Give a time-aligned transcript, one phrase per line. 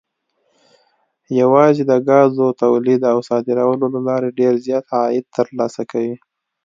[1.41, 6.15] یوازې د ګازو تولید او صادرولو له لارې ډېر زیات عاید ترلاسه کوي.